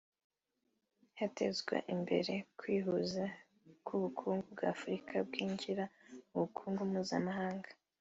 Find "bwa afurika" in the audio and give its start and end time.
4.53-5.11